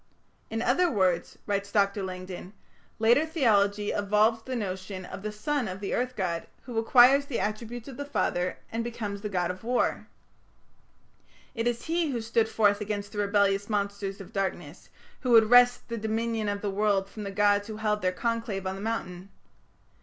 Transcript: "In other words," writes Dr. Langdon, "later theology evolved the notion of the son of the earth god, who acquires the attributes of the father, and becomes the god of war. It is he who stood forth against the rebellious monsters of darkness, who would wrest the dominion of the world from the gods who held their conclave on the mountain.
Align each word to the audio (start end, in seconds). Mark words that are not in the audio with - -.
"In 0.49 0.63
other 0.63 0.89
words," 0.89 1.37
writes 1.45 1.71
Dr. 1.71 2.01
Langdon, 2.01 2.53
"later 2.97 3.23
theology 3.23 3.91
evolved 3.91 4.47
the 4.47 4.55
notion 4.55 5.05
of 5.05 5.21
the 5.21 5.31
son 5.31 5.67
of 5.67 5.79
the 5.79 5.93
earth 5.93 6.15
god, 6.15 6.47
who 6.63 6.79
acquires 6.79 7.27
the 7.27 7.39
attributes 7.39 7.87
of 7.87 7.97
the 7.97 8.03
father, 8.05 8.57
and 8.71 8.83
becomes 8.83 9.21
the 9.21 9.29
god 9.29 9.51
of 9.51 9.63
war. 9.63 10.07
It 11.53 11.67
is 11.67 11.83
he 11.85 12.09
who 12.09 12.19
stood 12.21 12.49
forth 12.49 12.81
against 12.81 13.11
the 13.11 13.19
rebellious 13.19 13.69
monsters 13.69 14.19
of 14.19 14.33
darkness, 14.33 14.89
who 15.19 15.29
would 15.33 15.51
wrest 15.51 15.87
the 15.87 15.99
dominion 15.99 16.49
of 16.49 16.61
the 16.61 16.71
world 16.71 17.07
from 17.07 17.21
the 17.21 17.29
gods 17.29 17.67
who 17.67 17.77
held 17.77 18.01
their 18.01 18.11
conclave 18.11 18.65
on 18.65 18.73
the 18.73 18.81
mountain. 18.81 19.29